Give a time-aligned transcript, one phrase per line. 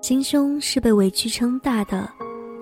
[0.00, 2.08] 心胸是被委屈撑大的，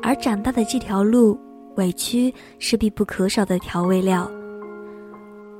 [0.03, 1.39] 而长大的这条路，
[1.77, 4.29] 委屈是必不可少的调味料。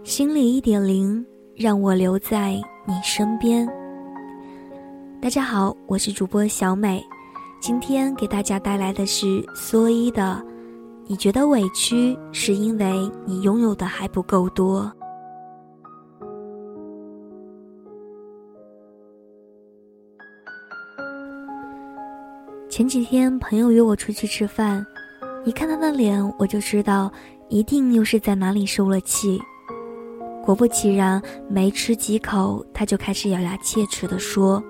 [0.03, 1.25] 心理一点零，
[1.55, 3.69] 让我留在你身边。
[5.21, 7.01] 大家好，我是主播小美，
[7.61, 10.45] 今天给大家带来的是蓑衣的。
[11.09, 14.93] 你觉得委屈，是因为你拥有的还不够多。
[22.69, 24.85] 前几天朋友约我出去吃饭，
[25.45, 27.11] 一看他的脸，我就知道
[27.49, 29.41] 一定又是在哪里受了气。
[30.45, 34.63] 果不其然，没吃几口，他就开始咬牙切齿地说：“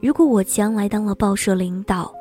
[0.00, 2.12] 如果我将来当了报社领导，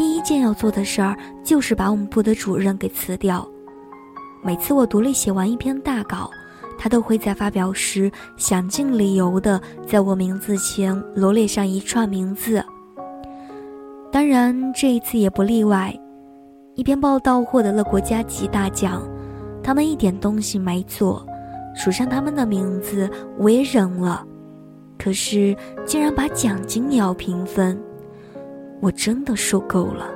[0.00, 1.14] 第一件要做的事儿
[1.44, 3.46] 就是把我们部的主任给辞掉。
[4.42, 6.30] 每次我独立写完一篇大稿，
[6.78, 12.64] 他都会在发表时想尽理由的在我名字前罗列上一串名字。”
[14.10, 15.94] 当然，这一次也不例外。
[16.76, 19.06] 一篇报道获得了国家级大奖，
[19.62, 21.22] 他们一点东西没做，
[21.76, 24.26] 署上他们的名字我也忍了。
[24.98, 27.78] 可是，竟然把奖金也要平分，
[28.80, 30.10] 我真的受够了。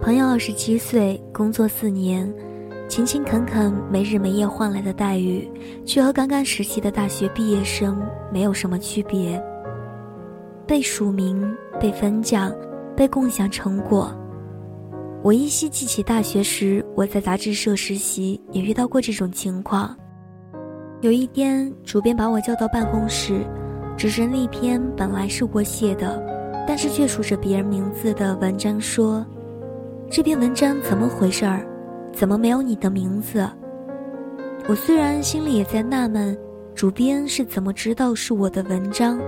[0.00, 2.32] 朋友二十七岁，工作四年，
[2.88, 5.50] 勤勤恳恳，没日没夜换来的待遇，
[5.84, 9.42] 却和刚刚实习的大学毕业生没有什么区别。
[10.66, 12.50] 被署名，被分奖，
[12.96, 14.10] 被共享成果。
[15.22, 19.94] 我依稀记起大学时我在杂志社实习，也遇到过这种情况。
[21.02, 23.42] 有一天，主编把我叫到办公室，
[23.96, 26.22] 指着那篇本来是我写的，
[26.66, 29.24] 但是却署着别人名字的文章说
[30.10, 31.66] ：“这篇文章怎么回事儿？
[32.12, 33.48] 怎么没有你的名字？”
[34.66, 36.36] 我虽然心里也在纳闷，
[36.74, 39.20] 主编是怎么知道是我的文章。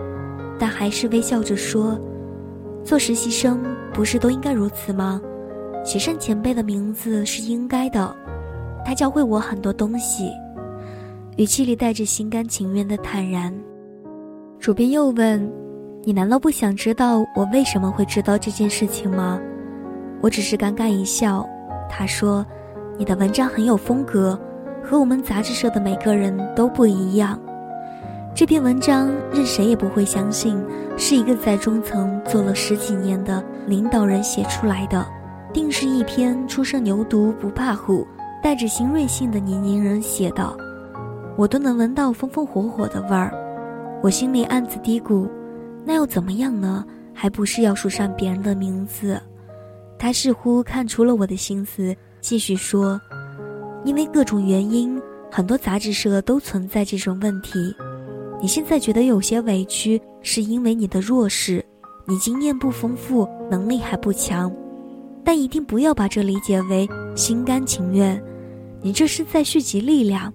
[0.58, 2.00] 但还是微笑着说
[2.82, 5.20] ：“做实习生不是都应该如此吗？
[5.84, 8.16] 写上前辈的名字是应该的。
[8.82, 10.30] 他教会我很多东西。”
[11.36, 13.52] 语气里带着心甘情愿的坦然。
[14.58, 15.46] 主编又问
[16.06, 19.40] ：“你难道不想知道我为什么会知道这件事情吗？”
[20.22, 21.44] 我只是尴尬一笑。
[21.90, 22.46] 他说
[22.96, 24.38] ：“你的文章很有风格，
[24.84, 27.36] 和我们杂志社的每个人都不一样。”
[28.36, 30.64] 这篇文章任谁也不会相信，
[30.96, 35.04] 是一个在中层做了十几年的领导人写出来的，
[35.52, 38.06] 定是一篇初生牛犊不怕虎、
[38.40, 40.56] 带着新锐性的年轻人写的。
[41.36, 43.34] 我都能闻到风风火火的味儿，
[44.04, 45.28] 我心里暗自嘀咕：
[45.86, 46.84] 那又怎么样呢？
[47.14, 49.18] 还不是要署上别人的名字？
[49.98, 53.00] 他似乎看出了我的心思，继续说：
[53.84, 57.74] 因为各种原因，很多杂志社都存在这种问题。
[58.42, 61.64] 你现在觉得有些委屈，是因为你的弱势，
[62.04, 64.52] 你经验不丰富，能力还不强，
[65.24, 68.22] 但一定不要把这理解为心甘情愿，
[68.82, 70.30] 你这是在蓄积力量。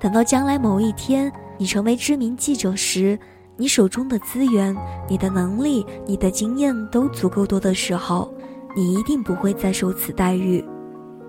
[0.00, 3.18] 等到将来某一天你成为知名记者时，
[3.56, 4.76] 你手中的资源、
[5.08, 8.32] 你的能力、你的经验都足够多的时候，
[8.74, 10.64] 你一定不会再受此待遇。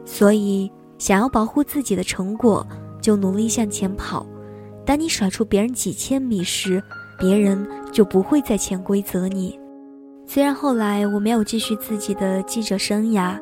[0.06, 2.66] 所以，想要保护自己的成果，
[3.02, 4.26] 就努力向前跑。
[4.86, 6.82] 当你甩出别人几千米时，
[7.20, 9.58] 别人就不会再潜规则你。
[10.26, 13.40] 虽然后来我没有继续自己的记者生涯，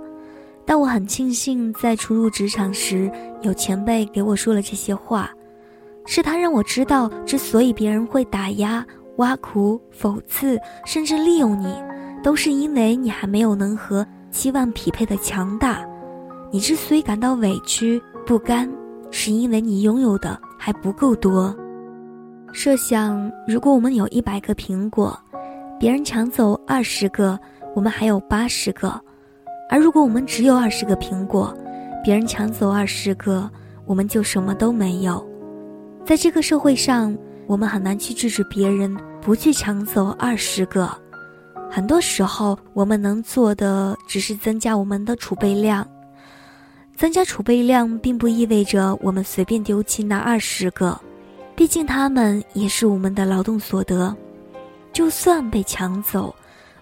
[0.65, 5.31] 但我很庆幸在初入职场时有前辈给我说了这些话，
[6.05, 8.85] 是他让我知道，之所以别人会打压、
[9.17, 11.75] 挖苦、讽刺，甚至利用你，
[12.23, 15.85] 都是因为你还没有能和期望匹配的强大。
[16.51, 18.71] 你之所以感到委屈、不甘，
[19.11, 20.39] 是因为你拥有的。
[20.57, 21.55] 还不够多。
[22.51, 25.15] 设想，如果我们有一百个苹果，
[25.79, 27.37] 别人抢走二十个，
[27.75, 28.89] 我们还有八十个；
[29.69, 31.55] 而如果我们只有二十个苹果，
[32.03, 33.47] 别人抢走二十个，
[33.85, 35.23] 我们就什么都没有。
[36.05, 37.17] 在这个社会上，
[37.47, 40.87] 我们很难去制止别人不去抢走二十个。
[41.67, 45.85] 很多时候，我们能做的只是增加我们的储备量。
[46.95, 50.95] 增加储备量并不意味着我们随便丢弃那二十个，
[51.55, 54.15] 毕竟他们也是我们的劳动所得。
[54.93, 56.33] 就算被抢走，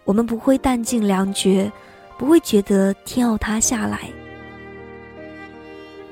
[0.03, 1.71] 我们不会弹尽粮绝，
[2.17, 4.01] 不会觉得天要塌下来。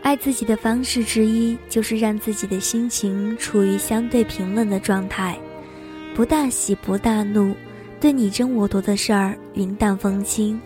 [0.02, 5.38] 爱自己的方式之一，就是让自己的心情处于相对平稳的状态，
[6.16, 7.56] 不大喜不大怒，
[8.00, 10.60] 对你争我夺的事儿云淡风轻，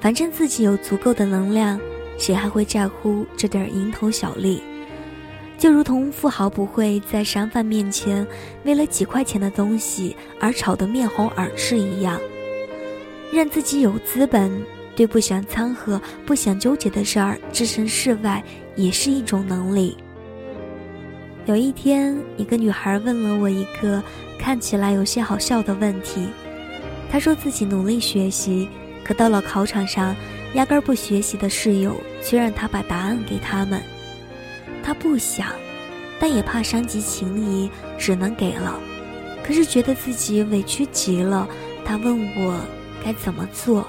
[0.00, 1.78] 反正自己有足够的能量。
[2.18, 4.62] 谁还会在乎这点蝇头小利？
[5.58, 8.26] 就如同富豪不会在商贩面前
[8.64, 12.18] 为了几块钱的东西而吵得面红耳赤一样。
[13.30, 14.50] 让自己有资本，
[14.96, 18.42] 对不想掺和、不想纠结的事儿置身事外，
[18.74, 19.94] 也是一种能力。
[21.44, 24.02] 有一天，一个女孩问了我一个
[24.38, 26.26] 看起来有些好笑的问题。
[27.12, 28.68] 她说自己努力学习，
[29.04, 30.16] 可到了考场上，
[30.54, 33.80] 压根儿不学习的室友却让她把答案给他们。
[34.82, 35.48] 她不想，
[36.18, 38.80] 但也怕伤及情谊，只能给了。
[39.44, 41.46] 可是觉得自己委屈极了，
[41.84, 42.58] 她问我。
[43.04, 43.86] 该怎么做？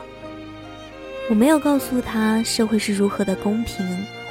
[1.29, 3.85] 我没有告诉他社会是如何的公平，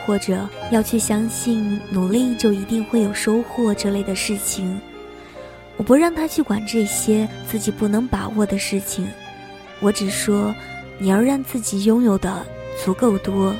[0.04, 4.81] 或者要去相信努力就一定会有收获这类的事情。
[5.76, 9.06] 我不让他去管这些自己不能把握的事情，
[9.81, 10.54] 我只说
[10.98, 12.46] 你要让自己拥有的
[12.82, 13.54] 足够多。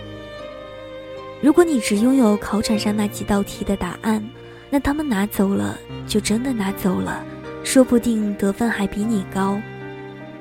[1.43, 4.27] 如果你只拥有考场上那几道题的答案，
[4.71, 7.23] 那他们拿走了就真的拿走了，
[7.63, 9.61] 说不定得分还比你高。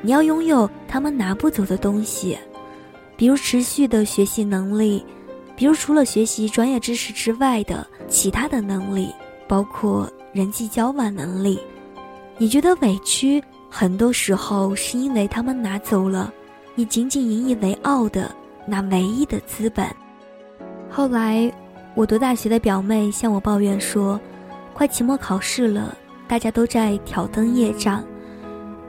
[0.02, 2.38] 你要拥有他们拿不走的东西，
[3.18, 5.06] 比如持续的学习能力，
[5.56, 9.10] 比如除了学习专业知识之外的其他的能力，
[9.48, 11.60] 包括人际交往能力。
[12.38, 16.34] 你觉得委屈，很多时候是因为他们拿走了
[16.76, 18.36] 你仅仅引以为傲的
[18.68, 19.88] 那唯一的资本。
[20.90, 21.50] 后来，
[21.94, 24.20] 我读大学的表妹向我抱怨说，
[24.74, 25.96] 快期末考试了，
[26.28, 28.04] 大家都在挑灯夜战。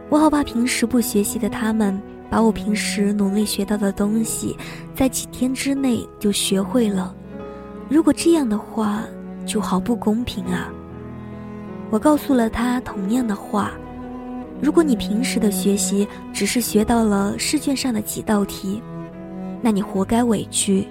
[0.08, 2.00] 我好怕平时不学习的他们，
[2.30, 4.56] 把我平时努力学到的东西，
[4.94, 7.14] 在几天之内就学会了。
[7.88, 9.02] 如果这样的话，
[9.46, 10.68] 就好不公平啊！
[11.90, 13.70] 我告诉了他同样的话：
[14.60, 18.82] 如果你平时的学习只是学到了试卷上的几道题，
[19.62, 20.86] 那你活该委屈。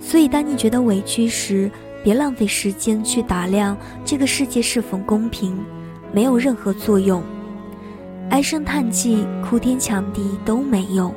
[0.00, 1.70] 所以，当你觉得委屈时，
[2.02, 5.56] 别浪费时间去打量这个世界是否公平，
[6.12, 7.22] 没有任何作用。
[8.30, 11.12] 唉声叹气、哭天抢地都没用，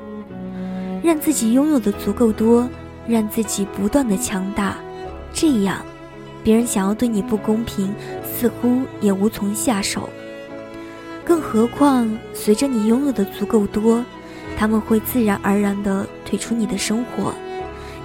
[1.03, 2.67] 让自己拥有的足够多，
[3.07, 4.75] 让自己不断的强大，
[5.31, 5.77] 这样，
[6.43, 7.93] 别人想要对你不公平，
[8.25, 10.09] 似乎也无从下手。
[11.23, 14.03] 更何况，随着你拥有的足够多，
[14.57, 17.31] 他们会自然而然的退出你的生活，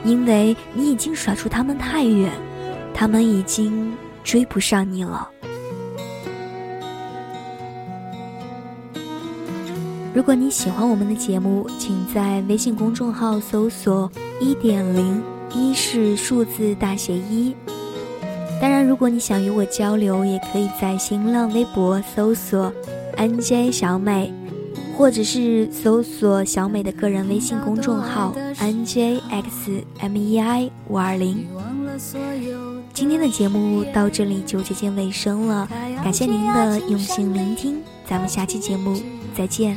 [0.04, 2.30] 因为你已经甩出他们太远，
[2.92, 3.90] 他们已经
[4.22, 5.30] 追不上你了。
[10.14, 14.10] 如果你喜欢我们的节目，请在微信公众号搜索
[14.40, 15.22] “一点零
[15.54, 17.54] 一是数字大写一”。
[18.60, 22.72] 当然，如果你想与我交流，也可以在新浪微博搜索
[23.16, 24.32] “nj 小美”，
[24.96, 31.46] 或者是搜索小美的个人微信公众号 “njxmei 五二零”。
[32.92, 35.68] 今天的节目到这里就接近尾声了，
[36.02, 39.00] 感谢您的用心聆听，咱们下期节目
[39.36, 39.76] 再见。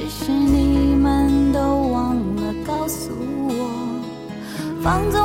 [0.00, 1.60] 只是你们都
[1.92, 3.10] 忘了告诉
[3.48, 3.52] 我，
[4.82, 5.19] 放纵